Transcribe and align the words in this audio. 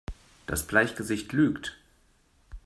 Das 0.47 0.65
Bleichgesicht 0.65 1.31
lügt! 1.31 1.77